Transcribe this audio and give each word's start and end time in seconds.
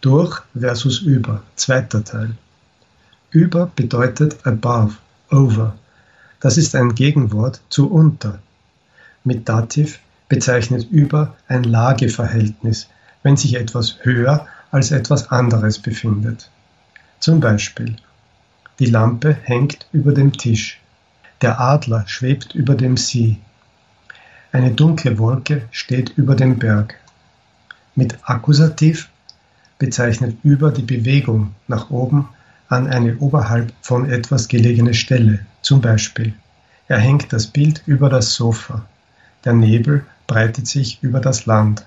Durch 0.00 0.42
versus 0.58 1.00
über, 1.00 1.42
zweiter 1.56 2.04
Teil. 2.04 2.34
Über 3.30 3.66
bedeutet 3.66 4.46
above, 4.46 4.94
over. 5.30 5.76
Das 6.40 6.56
ist 6.56 6.74
ein 6.74 6.94
Gegenwort 6.94 7.60
zu 7.68 7.90
unter. 7.90 8.38
Mit 9.24 9.48
Dativ 9.48 10.00
bezeichnet 10.28 10.90
über 10.90 11.36
ein 11.48 11.64
Lageverhältnis, 11.64 12.88
wenn 13.22 13.36
sich 13.36 13.54
etwas 13.54 13.96
höher 14.02 14.46
als 14.70 14.90
etwas 14.90 15.30
anderes 15.30 15.78
befindet. 15.78 16.50
Zum 17.18 17.40
Beispiel, 17.40 17.96
die 18.78 18.86
Lampe 18.86 19.34
hängt 19.34 19.86
über 19.92 20.12
dem 20.12 20.32
Tisch, 20.32 20.80
der 21.42 21.60
Adler 21.60 22.04
schwebt 22.06 22.54
über 22.54 22.74
dem 22.74 22.96
See, 22.96 23.38
eine 24.52 24.72
dunkle 24.72 25.16
Wolke 25.18 25.68
steht 25.70 26.10
über 26.16 26.34
dem 26.34 26.58
Berg. 26.58 26.96
Mit 27.94 28.18
Akkusativ 28.24 29.08
bezeichnet 29.80 30.36
über 30.44 30.70
die 30.70 30.82
Bewegung 30.82 31.54
nach 31.66 31.90
oben 31.90 32.28
an 32.68 32.86
eine 32.86 33.16
oberhalb 33.16 33.72
von 33.80 34.08
etwas 34.08 34.46
gelegene 34.46 34.94
Stelle, 34.94 35.40
zum 35.62 35.80
Beispiel, 35.80 36.34
er 36.86 36.98
hängt 36.98 37.32
das 37.32 37.48
Bild 37.48 37.82
über 37.86 38.08
das 38.08 38.34
Sofa, 38.34 38.84
der 39.44 39.54
Nebel 39.54 40.04
breitet 40.28 40.68
sich 40.68 41.02
über 41.02 41.18
das 41.18 41.46
Land. 41.46 41.86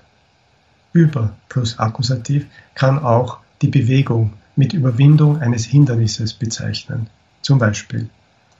Über 0.92 1.34
plus 1.48 1.78
Akkusativ 1.78 2.46
kann 2.74 2.98
auch 2.98 3.38
die 3.62 3.68
Bewegung 3.68 4.34
mit 4.56 4.72
Überwindung 4.72 5.40
eines 5.40 5.64
Hindernisses 5.64 6.34
bezeichnen. 6.34 7.08
Zum 7.42 7.58
Beispiel, 7.58 8.08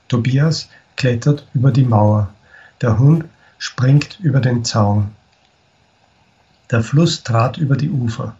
Tobias 0.07 0.69
klettert 0.95 1.47
über 1.53 1.71
die 1.71 1.83
Mauer, 1.83 2.29
der 2.81 2.97
Hund 2.99 3.25
springt 3.57 4.19
über 4.21 4.39
den 4.39 4.63
Zaun. 4.63 5.11
Der 6.71 6.83
Fluss 6.83 7.23
trat 7.23 7.57
über 7.57 7.75
die 7.75 7.89
Ufer. 7.89 8.35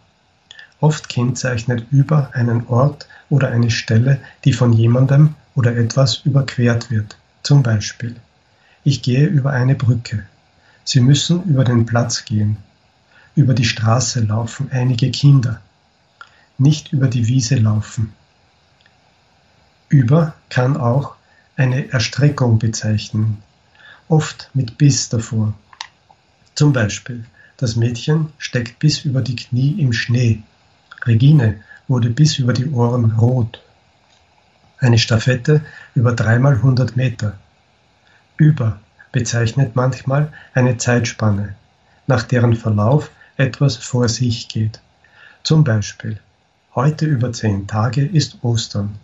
Oft 0.80 1.08
kennzeichnet 1.08 1.86
über 1.90 2.30
einen 2.34 2.66
Ort 2.66 3.08
oder 3.30 3.48
eine 3.48 3.70
Stelle, 3.70 4.20
die 4.44 4.52
von 4.52 4.72
jemandem 4.72 5.34
oder 5.54 5.76
etwas 5.76 6.18
überquert 6.24 6.90
wird. 6.90 7.16
Zum 7.42 7.62
Beispiel, 7.62 8.16
ich 8.84 9.02
gehe 9.02 9.26
über 9.26 9.50
eine 9.50 9.74
Brücke. 9.74 10.26
Sie 10.84 11.00
müssen 11.00 11.42
über 11.44 11.64
den 11.64 11.86
Platz 11.86 12.24
gehen. 12.24 12.58
Über 13.34 13.54
die 13.54 13.64
Straße 13.64 14.20
laufen 14.20 14.70
einige 14.70 15.10
Kinder. 15.10 15.60
Nicht 16.58 16.92
über 16.92 17.08
die 17.08 17.26
Wiese 17.26 17.56
laufen. 17.56 18.12
Über 19.88 20.34
kann 20.48 20.76
auch 20.76 21.16
eine 21.56 21.90
Erstreckung 21.90 22.58
bezeichnen, 22.58 23.38
oft 24.08 24.50
mit 24.54 24.78
bis 24.78 25.08
davor. 25.08 25.54
Zum 26.54 26.72
Beispiel, 26.72 27.24
das 27.56 27.76
Mädchen 27.76 28.32
steckt 28.38 28.78
bis 28.78 29.04
über 29.04 29.22
die 29.22 29.36
Knie 29.36 29.80
im 29.80 29.92
Schnee. 29.92 30.42
Regine 31.06 31.60
wurde 31.88 32.10
bis 32.10 32.38
über 32.38 32.52
die 32.52 32.70
Ohren 32.70 33.12
rot. 33.12 33.62
Eine 34.78 34.98
Stafette 34.98 35.62
über 35.94 36.12
dreimal 36.12 36.62
hundert 36.62 36.96
Meter. 36.96 37.34
Über 38.36 38.78
bezeichnet 39.12 39.76
manchmal 39.76 40.32
eine 40.52 40.76
Zeitspanne, 40.76 41.54
nach 42.06 42.24
deren 42.24 42.56
Verlauf 42.56 43.10
etwas 43.36 43.76
vor 43.76 44.08
sich 44.08 44.48
geht. 44.48 44.80
Zum 45.42 45.64
Beispiel, 45.64 46.18
heute 46.74 47.06
über 47.06 47.32
zehn 47.32 47.66
Tage 47.66 48.04
ist 48.04 48.38
Ostern. 48.42 48.96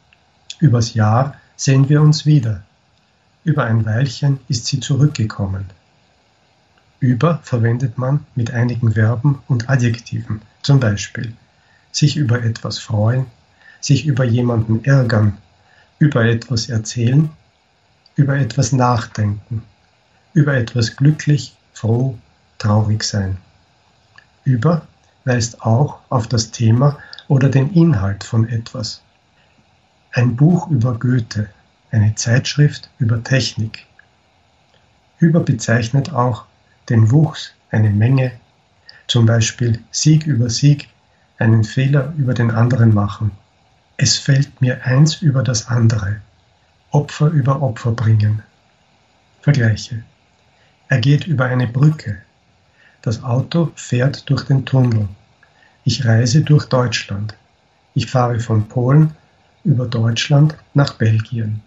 Übers 0.59 0.95
Jahr 0.95 1.37
sehen 1.57 1.89
wir 1.89 2.03
uns 2.03 2.27
wieder. 2.27 2.63
Über 3.45 3.65
ein 3.65 3.85
Weilchen 3.87 4.41
ist 4.49 4.67
sie 4.67 4.81
zurückgekommen. 4.81 5.67
Über 7.01 7.41
verwendet 7.43 7.97
man 7.97 8.27
mit 8.35 8.53
einigen 8.53 8.93
Verben 8.93 9.41
und 9.49 9.69
Adjektiven, 9.69 10.43
zum 10.63 10.79
Beispiel 10.79 11.33
sich 11.93 12.17
über 12.17 12.43
etwas 12.43 12.79
freuen, 12.79 13.27
sich 13.81 14.07
über 14.07 14.25
jemanden 14.25 14.85
ärgern, 14.85 15.39
über 16.01 16.25
etwas 16.25 16.69
erzählen, 16.69 17.31
über 18.17 18.37
etwas 18.37 18.73
nachdenken 18.73 19.63
über 20.35 20.55
etwas 20.55 20.97
glücklich, 20.97 21.55
froh, 21.73 22.19
traurig 22.59 23.05
sein. 23.05 23.39
Über 24.45 24.87
weist 25.25 25.63
auch 25.63 25.99
auf 26.09 26.27
das 26.27 26.51
Thema 26.51 26.99
oder 27.29 27.49
den 27.49 27.73
Inhalt 27.73 28.25
von 28.25 28.49
etwas. 28.49 29.03
Ein 30.13 30.37
Buch 30.37 30.69
über 30.71 30.99
Goethe, 30.99 31.49
eine 31.91 32.15
Zeitschrift 32.15 32.91
über 32.99 33.23
Technik. 33.23 33.87
Über 35.19 35.41
bezeichnet 35.41 36.13
auch 36.13 36.45
den 36.89 37.11
Wuchs, 37.11 37.53
eine 37.71 37.91
Menge, 37.91 38.33
zum 39.07 39.27
Beispiel 39.27 39.81
Sieg 39.91 40.27
über 40.27 40.51
Sieg, 40.51 40.89
einen 41.43 41.65
Fehler 41.65 42.13
über 42.17 42.35
den 42.35 42.53
anderen 42.53 42.95
machen. 42.95 43.33
Es 43.97 44.17
fällt 44.17 44.61
mir 44.61 44.87
eins 44.87 45.21
über 45.23 45.43
das 45.43 45.67
andere. 45.67 46.21
Opfer 46.93 47.29
über 47.29 47.61
Opfer 47.61 47.91
bringen. 47.91 48.43
Vergleiche. 49.41 50.05
Er 50.89 51.01
geht 51.01 51.27
über 51.27 51.47
eine 51.47 51.67
Brücke. 51.67 52.19
Das 53.03 53.25
Auto 53.25 53.73
fährt 53.75 54.31
durch 54.31 54.45
den 54.45 54.65
Tunnel. 54.65 55.09
Ich 55.85 56.05
reise 56.05 56.43
durch 56.43 56.67
Deutschland. 56.67 57.35
Ich 57.95 58.07
fahre 58.07 58.39
von 58.39 58.69
Polen 58.69 59.11
über 59.65 59.87
Deutschland 59.87 60.55
nach 60.75 60.95
Belgien. 60.95 61.61